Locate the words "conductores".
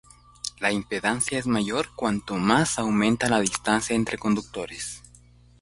4.17-5.03